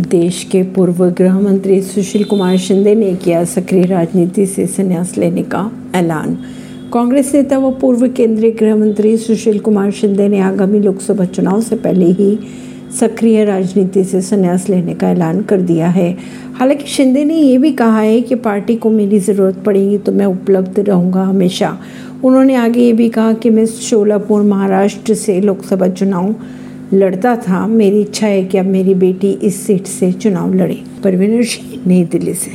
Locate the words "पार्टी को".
18.34-18.90